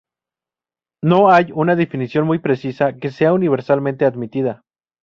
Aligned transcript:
No 1.03 1.29
hay 1.29 1.51
una 1.53 1.75
definición 1.75 2.25
muy 2.25 2.39
precisa 2.39 2.93
que 2.93 3.11
sea 3.11 3.33
universalmente 3.33 4.03
admitida. 4.03 4.63